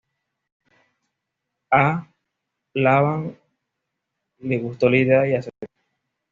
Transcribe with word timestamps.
A 1.71 2.07
Laban 2.73 3.37
le 4.39 4.57
gustó 4.57 4.89
la 4.89 4.97
idea 4.97 5.27
y 5.27 5.35
aceptó. 5.35 5.67